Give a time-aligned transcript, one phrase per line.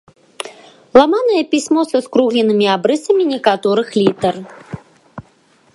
[0.99, 4.35] Ламанае пісьмо са скругленымі абрысамі некаторых літар.